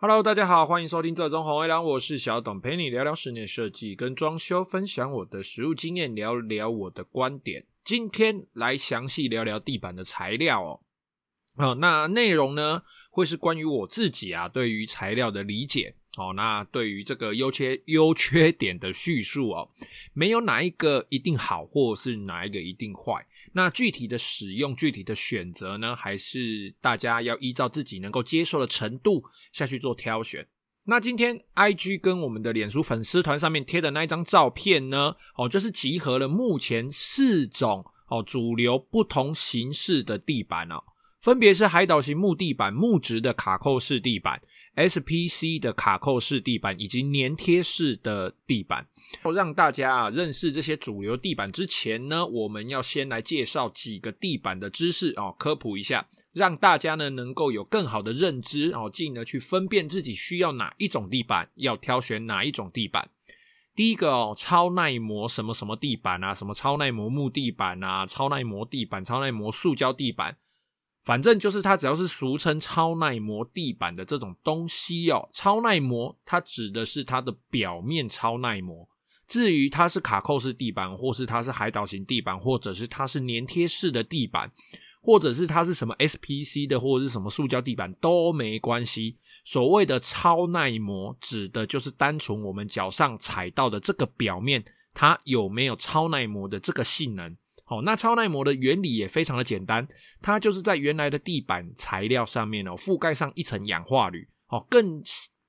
[0.00, 7.66] Hello，大家好，欢迎收听这中红黑狼，我是小董，陪你聊聊室内设计跟装修，分享我的实物经验，聊聊我的观点。
[7.82, 10.80] 今天来详细聊聊地板的材料哦。
[11.56, 15.96] 哦，那内容呢，会是关于我自己啊，对于材料的理解。
[16.18, 19.70] 哦，那对于这个优缺优缺点的叙述哦，
[20.12, 23.24] 没有哪一个一定好，或是哪一个一定坏。
[23.52, 30.46] 那具体的使用、具体的选择呢，还是大家要依照自己能够接受的程度下去做挑选。
[30.84, 40.82] 那今天 IG 跟我们的脸书粉丝团上面贴的那一张照片呢，哦，就是集合了目前四种哦主流不同形式的地板哦，
[41.20, 44.40] 分别是海岛型木地板、木质的卡扣式地板。
[44.78, 48.86] SPC 的卡扣式地板以及粘贴式的地板，
[49.34, 63.10] 让大家啊认识这些主流地板之前呢，我们要先来介绍几个地板的知识哦，科普一下，让大家呢能够有更好的认知哦，进而去分辨自己需要哪一种地板，要挑选哪一种地板。
[63.74, 70.36] 第一个哦，超耐磨什么什么地板啊，什么超耐磨木地板啊，超耐磨地板、超耐磨塑胶地板。
[71.08, 78.86] 反正就是它，只要是俗称超耐磨地板的这种东西哦，超耐磨它指的是它的表面超耐磨。
[79.26, 84.52] 至于它是卡扣式地板，或是它是海岛型地板，或者是它是粘贴式的地板，
[85.00, 89.16] 或者是它是什么 SPC 的，或者是什么塑胶地板都没关系。
[89.46, 97.34] 所谓的超耐磨，指的就是单纯我们脚上踩到的这个表面，它有没有超耐磨的这个性能。
[97.68, 99.86] 好，那超耐磨的原理也非常的简单，
[100.22, 104.26] 它就是在原来的地板材料上面哦，覆盖上一层氧化铝。
[104.48, 105.02] 哦，更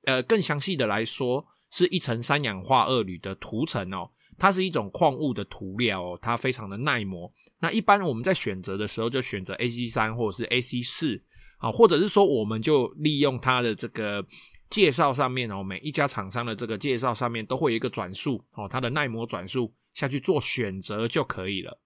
[0.03, 7.31] 呃更详细的来说，是一层三氧化二铝的涂层哦，它是一种矿物的涂料哦，它非常的耐磨。
[7.59, 11.23] 那一般我们在选择的时候，就选择 AC 三或者是 AC 四
[11.59, 14.21] 啊，或者是说我们就利用它的这个
[14.69, 21.79] 介绍上面哦，每一家厂商的这个介绍上面都会有一个转速哦，它的耐磨转速下去做选择就可以了。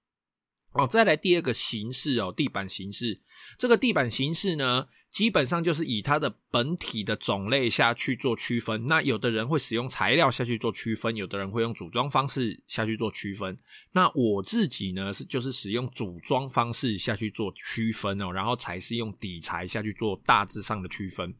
[0.73, 3.22] 哦，再来第二个形式哦，地板形式。
[3.57, 8.88] 这个地板形式呢，基本上就是以它的本体的种类下去做区分。
[8.88, 13.56] 那有的人会使用材料下去做区分，有的人会用组装方式下去做区分。
[13.91, 21.35] 那我自己呢，是就是使用组装方式下去做区分哦，然后才是用底材下去做大致上的区分。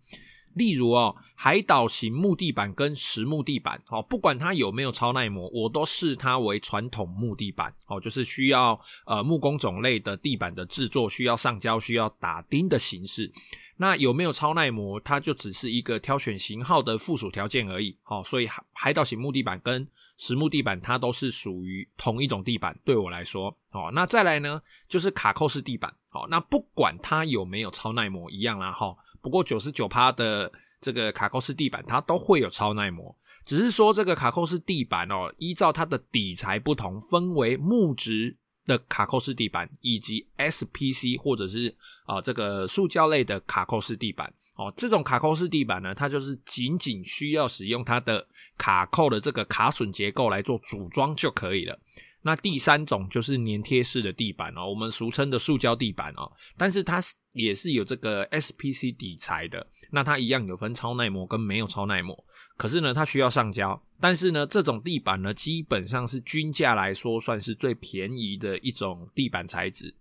[0.56, 13.32] 例如哦，海岛型木地板跟实木地板，哦，不管它有没有超耐磨，我都视它为传统木地板，哦，就是需要呃木工种类的地板的制作，需要上胶、需要打钉的形式。
[13.76, 17.98] 那有没有超耐磨，它就只是一个挑选型号的附属条件而已。
[18.06, 19.88] 哦，所以海海岛型木地板跟
[20.18, 22.80] 实木地板，它都是属于同一种地板。
[22.86, 25.92] 对我来说，哦，那再来呢，就是卡扣式地板。
[26.12, 28.96] 哦，那不管它有没有超耐磨，一样啦，哈。
[29.24, 30.52] 不过九十九趴的
[30.82, 38.36] 这个卡扣式地板，它都会有超耐磨，只是说这个卡扣式地板哦，依照它的底材不同，分为木质
[38.66, 41.74] 的卡扣式地板以及 SPC 或者是
[42.06, 44.72] 啊、呃、这个塑胶类的卡扣式地板哦。
[44.76, 51.80] 这种卡扣式地板呢，它就是仅仅需要使用它的卡扣的这个卡榫结构来做组装就可以了。
[52.26, 57.02] 那第三种就是粘贴式的地板哦，我们俗称的塑胶地板哦，但是它
[57.34, 62.18] 也是有这个 SPC 底材的，那它一样有分超耐磨跟没有超耐磨，
[62.56, 69.94] 可是呢，它需要上胶，但是呢，这种地板呢，基本上是均价来说算是最便宜的一种地板材质。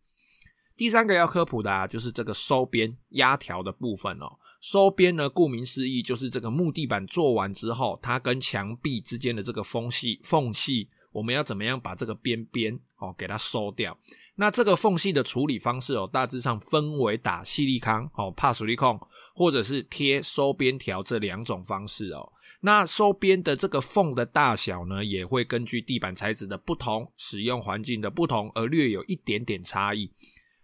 [0.76, 10.88] 第三个要科普的啊，就是这个收边压条的部分哦，收边呢，顾名思义就是这个木地板做完之后，它跟墙壁之间的这个缝隙缝隙。
[11.12, 13.96] 我们要怎么样把这个边边哦给它收掉？
[14.34, 18.98] 那这个缝隙的处理方式哦，大致上分为打矽利康哦，怕矽利控，
[19.34, 22.32] 或者是贴收边条这两种方式哦。
[22.62, 30.10] 那收边的这个缝的大小呢，也会根据地板材质的不同、使用环境的不同而略有一点点差异。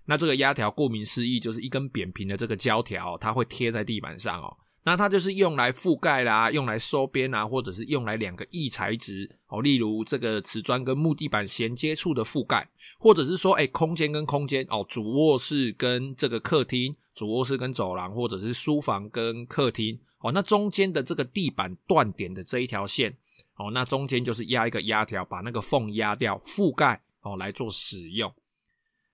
[0.06, 4.56] 那这个压条顾名思义就是一根扁平的这个胶条，它会贴在地板上哦。
[4.84, 12.66] 那它就是用来覆盖啦，用来收边啊，或者是用来两个异材质哦，例如这个瓷砖跟木地板衔接处的覆盖，
[12.98, 23.14] 或者是说，哎，空间跟空间哦，主卧室跟这个客厅，主卧室跟走廊，或者是书房跟客厅哦，那中间的这个地板断点的这一条线
[23.56, 28.32] 哦，那中间就是压一个压条，把那个缝压掉，覆盖哦，来做使用。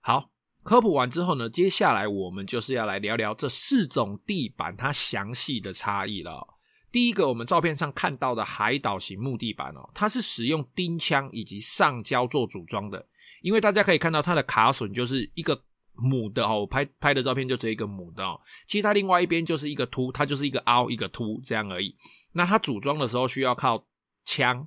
[0.01, 0.31] 好。
[0.65, 6.49] 科普完之后呢，接下来我们就是要来聊聊这四种地板它详细的差异了。
[6.91, 13.07] 第一个，我们照片上看到的海岛型木地板哦，它是使用钉枪以及上胶做组装的。
[13.43, 15.61] 因为大家可以看到它的卡榫就是一个
[15.93, 18.41] 母的哦，我拍拍的照片就只有一个母的哦。
[18.67, 21.95] 其实它另外一边就是一个凸，它就是一个凹一个凸这样而已。
[22.33, 23.85] 那它组装的时候需要靠
[24.25, 24.67] 枪，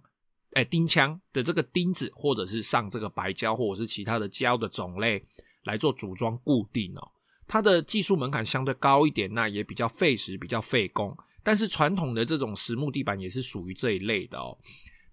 [0.53, 5.25] 哎，钉枪的这个钉子，或者是上这个白胶，或者是其他的胶的种类
[5.67, 7.11] 来做组装固定哦。
[7.47, 11.15] 它的技术门槛相对高一点，那也比较费时，比较费工。
[11.43, 14.57] 但是传统的这种实木地板也是属于这一类的哦。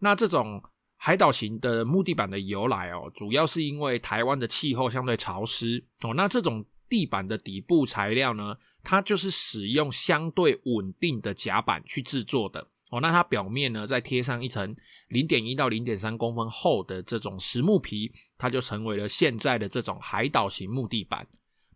[0.00, 0.60] 那这种
[0.96, 6.12] 海岛型的木地板的由来哦，主要是因为台湾的气候相对潮湿哦。
[6.14, 13.00] 那这种地板的底部材料呢，它就是使用相对稳定的夹板去制作的哦。
[13.00, 14.74] 那它表面呢，再贴上一层
[15.08, 21.26] 零点一到零点三公分厚的这种实木皮，它就成为了现在的这种海岛型木地板。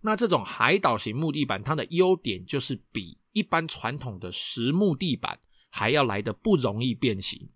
[0.00, 5.38] 那这种海岛型木地板，它的优点就是比一般传统的实木地板
[5.70, 7.50] 还要来的不容易变形。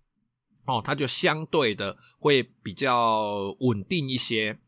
[0.67, 4.59] 哦，它就相对的会比较稳定一些。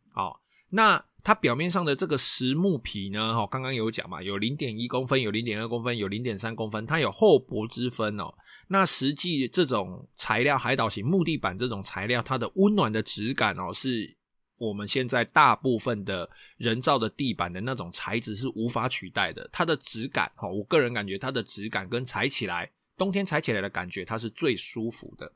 [0.75, 8.35] 那它表面上的这个实木皮呢，哦，刚刚有讲嘛，有零点一公分，有零点二公分，有零点三公分，它有厚薄之分哦。
[8.67, 14.17] 那实际这种材料，海岛型木地板这种材料，它的温暖的质感哦，是
[14.59, 19.49] 我们现在大部分的人造的地板的那种材质是无法取代的。
[19.53, 22.69] 它的质感，哦，我个人感觉它的质感跟踩起来，
[22.99, 25.31] 冬天踩起来的感觉，它是最舒服的。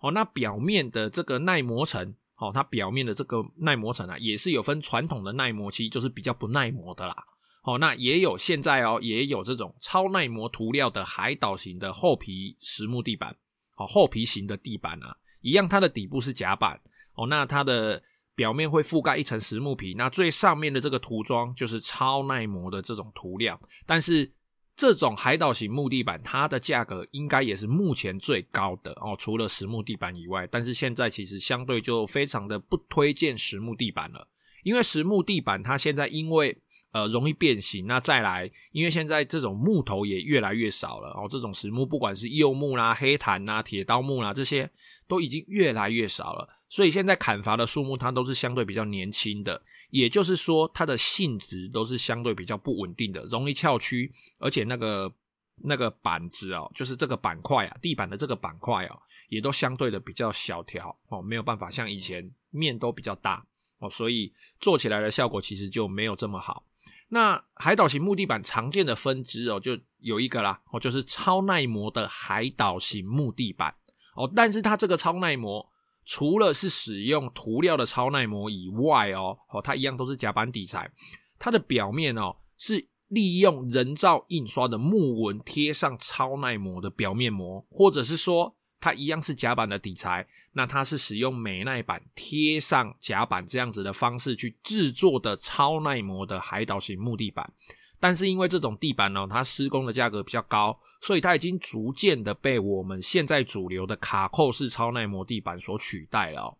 [0.00, 7.14] 哦，那表面的这个耐磨层，哦，它表面的这个耐磨层啊，也是有分传统的耐磨漆，就是比较不耐磨的啦。
[7.62, 13.36] 哦，那也有现在哦，也有这种超耐磨涂料的海岛型的厚皮实木地板，
[13.76, 16.80] 哦，厚皮型的地板啊，一样，它的底部是夹板，
[17.14, 18.02] 哦，那它的
[18.34, 24.32] 表面会覆盖一层实木皮，那最上面的这个涂装就是超耐磨的这种涂料，但是。
[24.80, 30.48] 这种海岛型木地板，它的价格应该也是目前最高的哦，除了实木地板以外。
[30.50, 34.26] 但是现在其实相对就非常的不推荐实木地板了，
[34.62, 36.56] 因为实木地板它现在因为
[36.92, 44.70] 呃容易变形，那再来，因为现在这种木头也越来越少了哦，这种实木不管是柚木啦、黑檀啦、铁刀木啦，这些
[45.06, 46.48] 都已经越来越少了。
[46.70, 55.12] 所以现在砍伐的树木，它都是相对比较年轻的，也就是说，它的性质都是相对比较不稳定的，容易翘曲，而且那个
[55.56, 58.96] 那个板子哦，就是这个板块啊，地板的这个板块哦，
[59.28, 63.44] 也都相对的比较小条哦，没有办法像以前面都比较大
[63.80, 66.64] 哦，所以做起来的效果其实就没有这么好。
[67.08, 73.74] 那海岛型木地板常见的分支哦，就有一个啦哦，就是超耐磨的海岛型木地板
[74.14, 75.68] 哦，但是它这个超耐磨。
[76.04, 80.90] 除了是使用涂料的超耐磨以外哦，哦，它一样都是夹板底材，
[81.38, 97.52] 它的表面哦是利用人造印刷的木纹贴上超耐磨的表面膜，或者是说它一样是夹板的底材，那它是使用美耐板贴上夹板这样子的方式去制作的超耐磨的海岛型木地板。
[98.00, 106.56] 但是因为这种地板呢，它施工的价格比较高，所以它已经逐渐的被我们现在主流的卡扣式超耐磨地板所取代了。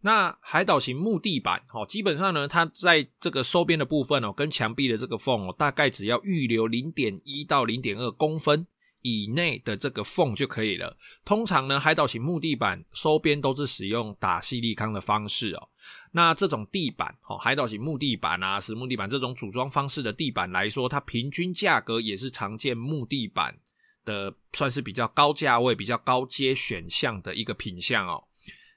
[0.00, 8.64] 那海岛型木地板哦，基本上呢，它在这个收边的部分哦，跟墙壁的这个缝哦，大概只要预留零点一到零点二公分。
[9.08, 10.96] 以内的这个缝就可以了。
[11.24, 15.68] 通常呢，海岛型木地板收边都是使用打矽利康的方式哦。
[16.12, 23.58] 那这种地板哦，海岛型木地板啊，实木地板这种组装方式的地板来说，它平均价格也是常见木地板
[24.04, 28.24] 的，算是比较高价位、比较高阶选项的一个品相哦。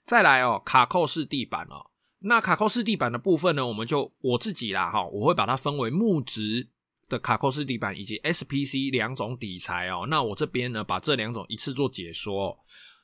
[0.03, 1.91] 再来哦，卡扣式地板哦。
[2.23, 6.69] 那卡扣式地板的部分呢，我们就我自己啦哈，我会把它分为木质。
[7.11, 12.57] 的卡扣式地板以及 SPC 两种底材哦，那我这边呢，把这两种一次做解说。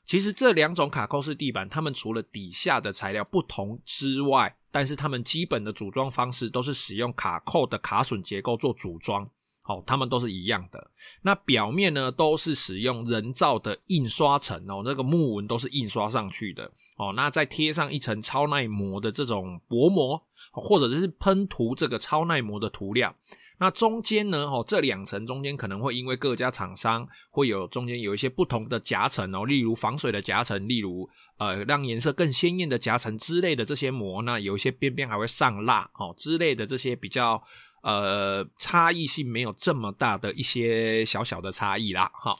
[0.06, 9.30] 其实这两种卡扣式地板，它们除了底下的材料不同之外，但是它们基本的组装方式都是使用卡扣的卡榫结构做组装。
[9.68, 10.90] 哦，它们都是一样的。
[11.22, 16.72] 那表面呢，都是使用人造的印刷层哦，那个木纹都是印刷上去的。
[16.98, 20.20] 哦，那再贴上一层超耐磨的这种薄膜，
[20.52, 23.14] 或者是喷涂这个超耐磨的涂料。
[23.60, 37.44] 那中间呢，哦，这两层中间可能会因为各家厂商会有中间有一些不同的夹层哦，例如防水的夹层，例如呃让颜色更鲜艳的夹层之类的这些膜，那有一些边边还会上蜡哦之类的这些比较。
[37.84, 42.36] 呃，差异性没有这么大的一些小小的差异啦，哈。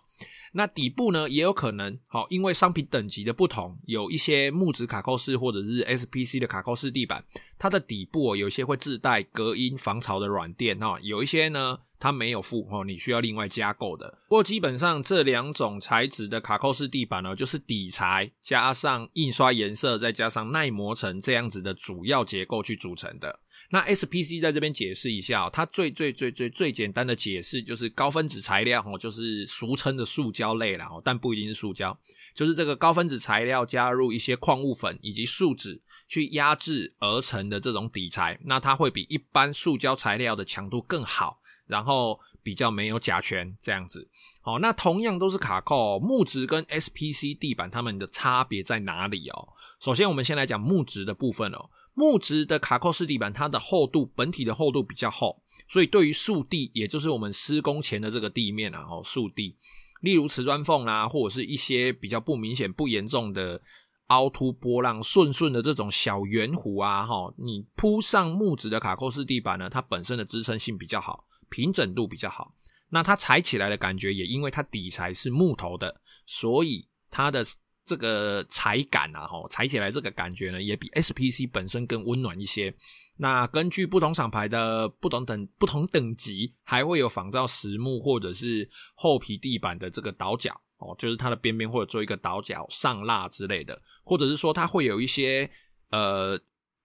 [0.54, 7.24] 那底部呢，也有可能，好，因为商品等级的不同，有一些木质卡扣式或者是 SPC 的卡扣式地板，
[7.60, 14.20] 它的底部哦有些会自带隔音防潮的软垫，哈，有一些呢，它没有附哦，你需要另外加购的。
[14.28, 23.40] 不过基本上这两种材质的卡扣式地板呢，就是底材加上印刷颜色，再加上耐磨层这样子的主要结构去组成的。
[23.70, 31.98] 那 SPC 在这边解释一下哦，它最最最最最简单的解释就是高分子材料哦，就是俗称的塑胶类啦哦，但不一定是塑胶，
[32.34, 41.42] 就是这个高分子材料加入一些矿物粉以及树脂去压制而成的这种底材，那它会比一般塑胶材料的强度更好。
[41.68, 44.10] 然后比较没有甲醛这样子，
[44.42, 49.50] 好，那同样都是卡扣，木质跟 SPC 地板它们的差别在哪里哦？
[49.80, 59.58] 首先我们先来讲木质的部分哦，木质的卡扣式地板它的厚度，本体的厚度比较厚，所以对于树地，也就是我们施工前的这个地面啊，哦，树地，
[60.02, 63.62] 例如瓷砖缝啊，或者是一些比较不明显、不严重的
[64.08, 71.26] 凹凸波浪、顺顺的这种小圆弧啊，哈，你铺上木质的卡扣式地板呢，它本身的支撑性比较好。
[71.50, 72.54] 平整度比较好，
[72.90, 77.44] 那它踩起来的感觉也因为它底材是木头的，所以它的
[77.84, 82.74] 这个踩感啊，吼，踩起来这个感觉呢，也比 SPC 本身更温暖一些。
[83.16, 95.50] 那根据不同厂牌的不同等不同等级，还会有仿造实木或者是厚皮地板的这个倒角哦，就是它的边边或者做一个倒角上蜡之类的，或者是说它会有一些
[95.90, 96.40] 呃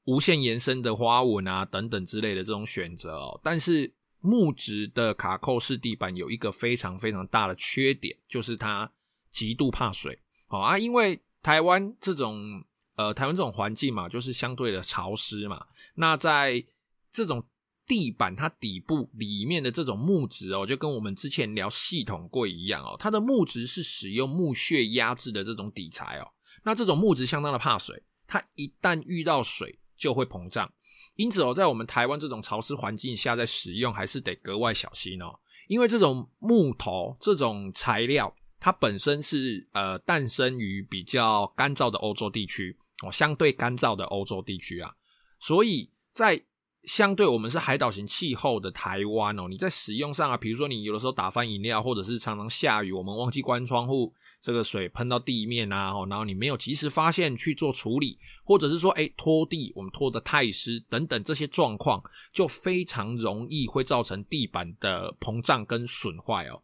[0.04, 3.92] 无限延伸的花纹啊等等之类的这种选择哦，但是。
[4.22, 8.90] 木质的卡扣式地板有一个非常非常大的缺点，就是它
[9.30, 10.18] 极度怕水。
[10.46, 12.64] 好啊，因为台湾这种
[12.94, 15.66] 呃台湾这种环境嘛，就是相对的潮湿嘛。
[15.94, 16.64] 那在
[17.12, 17.44] 这种
[17.86, 26.28] 地板它底部里面的这种木质哦，就跟我们之前聊系统柜一样哦，它的木质是使用木屑压制的这种底材哦。
[26.62, 30.72] 那这种木质相当的怕水，它一旦遇到水就会膨胀。
[31.16, 35.32] 因此哦，在我们台湾这种潮湿环境下，在使用还是得格外小心哦。
[35.68, 44.92] 因为这种木头这种材料，它本身是呃诞生于比较干燥的欧洲地区哦，相对干燥的欧洲地区啊，
[45.38, 46.42] 所以在。
[46.84, 66.60] 相对我们是海岛型气候的台湾哦，你在使用上啊，比如说你有的时候打翻饮料，或者是常常下雨，我们忘记关窗户，这个水喷到地面啊，然后你没有及时发现去做处理，或者是说诶拖地，我们拖得太湿等等这些状况，就非常容易会造成地板的膨胀跟损坏哦。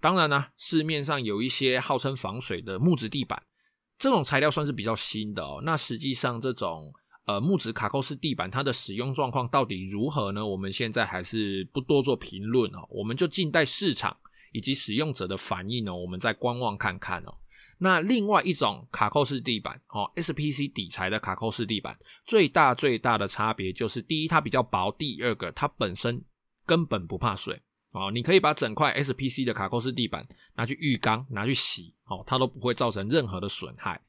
[0.00, 3.42] 当然呢，市面上有一些号称防水的木质地板，
[3.98, 5.60] 这种材料算是比较新的哦。
[5.62, 6.90] 那实际上这种。
[7.28, 10.46] 呃，木质卡扣式地板它的使用状况到底如何呢？
[10.46, 14.16] 我们现在还是不多做评论哦，我们就静待市场
[14.52, 17.34] 以及使用者的反应哦，我们再观望看看哦。
[17.76, 21.94] 那另外一种卡扣式地板哦，SPC 底材的卡扣式地板，
[22.24, 26.24] 最大最大的差别就是，第一它比较薄，第二个它本身
[26.64, 27.60] 根本不怕水
[27.92, 34.00] 哦，你可以把整块 SPC 的卡扣式地板拿去浴缸拿去洗哦，它都不会造成任何的损害。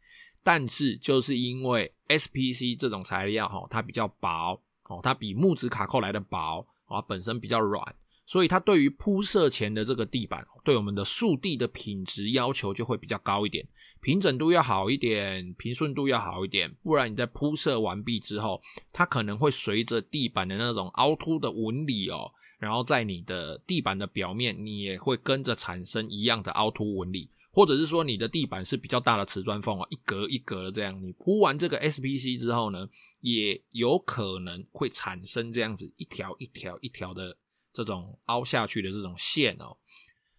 [0.43, 7.84] 但是就是因为 SPC 这种材料哈，它比较薄哦，它比木质卡扣来的薄啊，本身比较软，
[8.25, 13.67] 所以它对于铺设前的这个地板，对我们的树地的品质要求就会比较高一点，
[14.01, 18.60] 平整度要好一点，平顺度要好一点，不然你在铺设完毕之后，
[18.91, 27.29] 它可能会随着地板的那种凹凸的纹理哦，然后在你的地板的表面，你也会跟着产生一样的凹凸纹理。
[27.51, 32.88] 或者是说你的地板是比较大的瓷砖缝啊，一格一格的这样，你铺完这个 SPC 之后呢，
[33.22, 37.36] 也有可能会产生这样子一条一条一条的
[37.74, 39.75] 这种凹下去的这种线哦。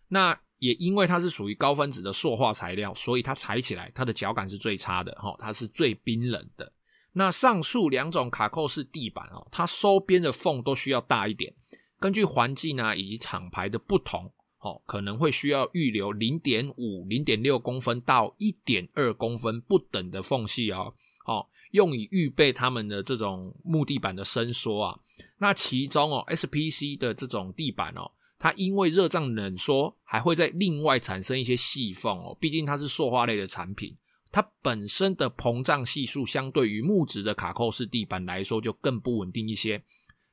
[0.08, 6.72] 那也因为它是属于高分子的塑化材料，所以它踩起来它的脚感是最差的哈，它是最冰冷的。
[7.12, 11.52] 那上述两种卡扣式地板哦，它收边的缝都需要大一点，
[11.98, 14.32] 根据环境啊以及厂牌的不同。
[14.60, 25.00] 哦，可能会需要预留零点五、零点六公分到一点二公分不等的缝隙哦，哦，用以预备他们的这种木地板的伸缩啊。
[25.38, 32.36] 那其中哦，SPC 的这种地板哦，它因为热胀冷缩，还会在另外产生一些细缝哦。
[32.38, 33.96] 毕竟它是塑化类的产品，
[34.30, 39.82] 它本身的膨胀系数相对于木质的卡扣式地板来说就更不稳定一些。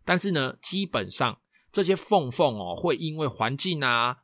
[0.03, 1.39] 但是呢，基本上。
[1.77, 4.17] 这些缝缝哦，会因为环境啊，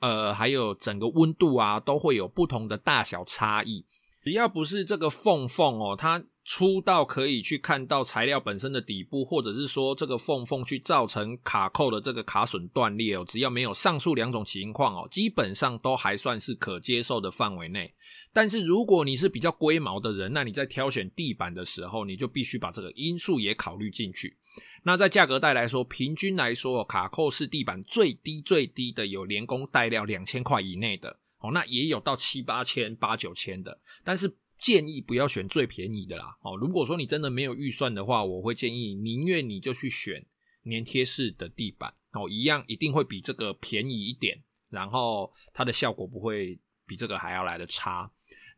[0.00, 3.86] 呃，还有整个温度啊，都会有不同的大小差异。
[4.24, 17.92] 只要不是这个缝缝哦，它粗到可以去看到材料本身的底部，或者是说这个缝缝去造成卡扣的这个卡榫断裂哦，只要没有上述两种情况哦，基本上都还算是可接受的范围内。
[18.32, 24.38] 但是如果你是比较龟毛的人，那你在挑选地板的时候，你就必须把这个因素也考虑进去。
[24.84, 34.34] 那在价格带来说，平均来说，卡扣式地板最低最低的有连工带料两千块以内的哦，那也有到七八千、八九千的，但是。
[34.58, 40.24] 建议不要选最便宜的啦，哦，如果说你真的没有预算的话，我会建议宁愿你就去选
[40.64, 48.10] 粘贴式的地板，哦，一样一定会比这个便宜一点，然后它的效果不会比这个还要来得差。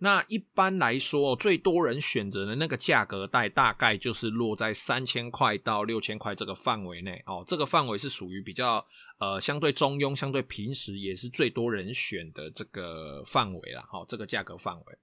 [0.02, 8.82] 那一般来说，最多人选择的那个价格带大概就是落在三千块到六千块这个范围内，哦，这个范围是属于比较
[9.18, 14.98] 呃相对中庸、相对平时，也是最多人选的这个范围了，哦，这个价格范围。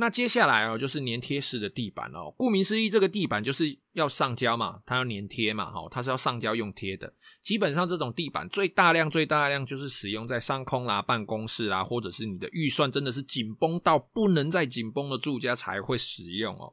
[0.00, 2.32] 那接下来哦，就是粘贴式的地板哦。
[2.38, 7.12] 顾名思义，这个地板就是要上胶嘛，它要粘贴嘛，哈，它是要上胶用贴的。
[7.42, 16.72] 基本上这种地板最大量、最大量就是使用在商空啦、办公室啦，或者是你的预算真的是紧绷到不能再紧绷的住家才会使用哦。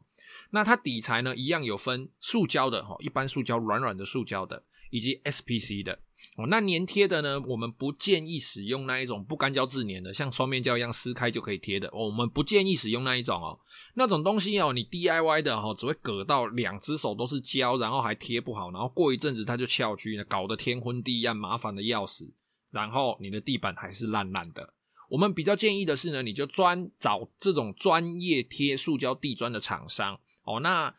[0.52, 4.64] 那它底材呢，一样有分塑胶的哈，一般塑胶软软的塑胶的。
[4.90, 6.00] 以及 SPC 的
[6.38, 7.40] 哦，那粘贴的呢？
[7.42, 11.90] 我们不建议使用那一种不干胶自粘的，像双面胶一样撕开就可以贴的。
[11.94, 13.60] 我们不建议使用那一种哦，
[13.96, 22.34] 那种东西哦，你 DIY 的哈，只会割到两只手都是胶，然后还贴不好，然后过一阵子它就翘曲，搞得天昏地暗，麻烦的要死。
[22.72, 24.74] 然后你的地板还是烂烂的。
[25.10, 30.96] 我们比较建议的是呢，你就专找这种专业贴塑胶地砖的厂商哦，那。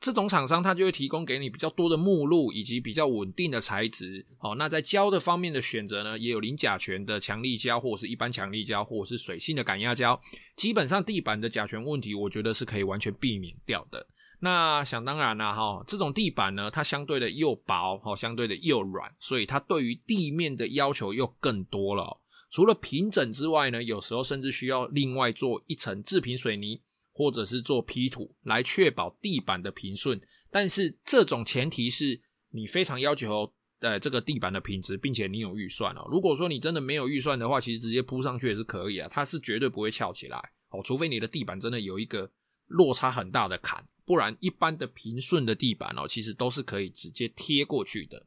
[0.00, 4.24] 这种厂商，它就会提供给你比较多的目录以及比较稳定的材质。
[4.38, 10.20] 好，那在胶的方面的选择呢，也有零甲醛的强力胶，或者是一般强力胶，或者是水性的感压胶。
[10.54, 14.06] 基本上地板的甲醛问题，我觉得是可以完全避免掉的。
[14.40, 22.20] 那想当然啦，哈，这种地板呢，它相对的又薄，哈，相对的又软，所以它对于地面的要求又更多了。
[22.52, 26.80] 除了平整之外呢，有时候甚至需要另外做一层制平水泥。
[27.18, 30.20] 或者是做批土来确保地板的平顺，
[30.52, 32.20] 但是这种前提是
[32.52, 36.06] 你非常要求呃这个地板的品质，并且你有预算哦。
[36.08, 40.38] 如果说你真的没有预算的话，其实直接铺上去也是可以啊，它是绝对不会翘起来
[40.70, 42.30] 哦，除非你的地板真的有一个
[42.66, 48.24] 落差很大的坎，不然一般的平顺的地板哦，其实都是可以直接贴过去的。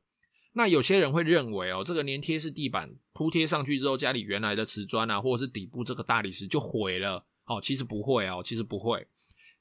[0.53, 7.25] 那有些人会认为哦，这个粘贴式地板铺贴上去之后，家里原来的瓷砖啊，或者是底部这个大理石就毁了。
[7.45, 9.07] 哦，其实不会哦，其实不会。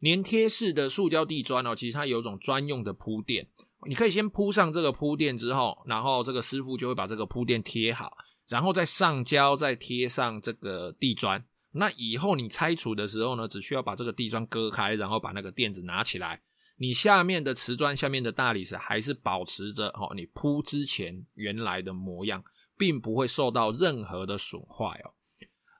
[0.02, 3.46] 粘贴式的塑胶地砖哦，其实它有一种专用的铺垫，
[3.86, 8.16] 你可以先铺上这个铺垫之后，然后这个师傅就会把这个铺垫贴好，
[8.48, 11.44] 然后再上胶，再贴上这个地砖。
[11.72, 16.40] 那以后你拆除的时候呢，只需要把这个地砖割开，然后把那个垫子拿起来，
[16.78, 22.42] 你下面的瓷砖、下面的大理石还是保持着哦，你铺之前原来的模样，
[22.78, 25.12] 并不会受到任何的损坏哦。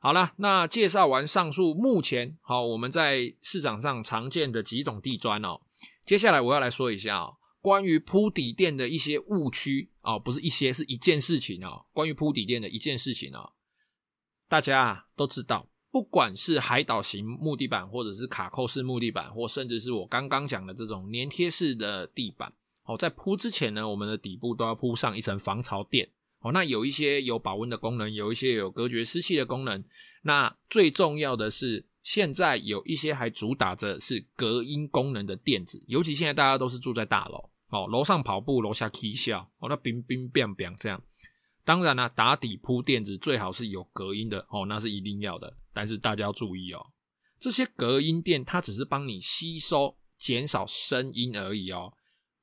[0.03, 5.61] 好了，那介绍完上述目前好我们在市场上常见的几种地砖哦，
[6.07, 11.85] 接下来我要来说一下哦，关于铺底垫的一些误区哦，不是一些，是一件事情哦。
[11.93, 13.53] 关于铺底垫的一件事情哦，
[14.49, 22.51] 大家啊都知道，不管是海岛型木地板，或者是卡扣式木地板，或甚至是我刚刚讲的这种粘贴式的地板，
[22.85, 26.09] 哦，在铺之前呢，我们的底部都要铺上一层防潮垫。
[26.41, 29.85] 哦，那有一些有保温的功能，有一些有隔绝湿气的功能。
[30.23, 35.83] 那最重要的是，现在有一些还主打着是隔音功能的垫子。
[35.87, 41.03] 尤其现在大家都是住在大楼，哦，楼上跑步，楼下踢笑，哦，那冰冰冰冰这样。
[41.63, 45.55] 当然啦，打底铺垫子最好是有隔音的，哦，那是一定要的。
[45.75, 46.85] 但是大家要注意哦，
[47.39, 51.93] 这些隔音垫它只是帮你吸收、减少声音而已哦。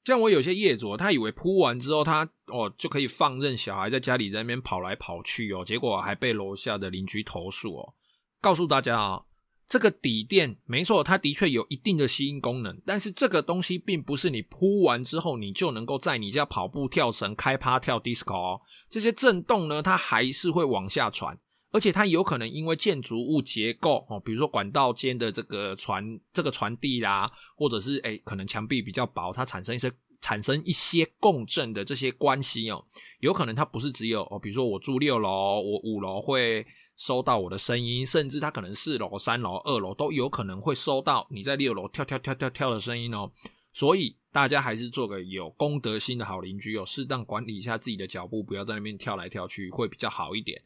[0.07, 7.93] 像我有些业主，他以为铺完之后他，哦就可以放任小孩在家里在那边跑来跑去哦，结果还被楼下的邻居投诉哦。
[8.39, 9.25] 告诉大家啊、哦，
[9.67, 18.61] 这个底垫没错，它的确有一定的吸音功能，但是这个东西并不是你铺完之后你就能够在你家跑步、跳绳、开趴、跳 disco 哦。
[18.89, 21.37] 这些震动呢，它还是会往下传。
[21.77, 32.83] 而且它有可能因为建筑物结构哦，比如说管道间的这个传这个传递啦，或者是诶可能墙壁比较薄，它产生一些产生一些共振的这些关系哦，
[33.19, 43.31] 有可能它不是只有哦，比如说我住六楼，我五楼会收到我的声音，甚至它可能四楼、三楼、二楼都有可能会收到你在六楼跳跳跳跳跳的声音哦。
[43.71, 50.59] 所以大家还是做个有公德心的好邻居哦，适当管理一下自己的脚步，不要在那边跳来跳去，会比较好一点。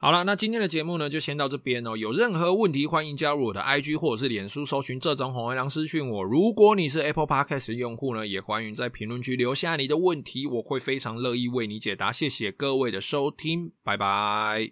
[0.00, 1.96] 好了，那今天的节目呢，就先到这边哦。
[1.96, 6.22] 有任何问题，欢迎加入我的 IG 或者是脸书，搜寻这种红黑狼私讯我。
[6.22, 12.12] 如果你是 Apple Podcast 用户呢，也欢迎在评论区留下你的问题，我会非常乐意为你解答。
[12.12, 14.66] 谢谢各位的收听，拜拜。